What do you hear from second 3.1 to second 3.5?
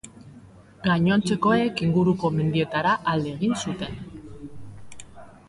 alde